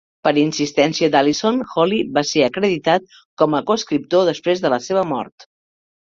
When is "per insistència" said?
0.25-1.07